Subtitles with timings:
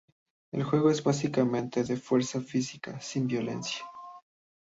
[0.51, 3.85] El juego es básicamente de fuerza física, sin violencia.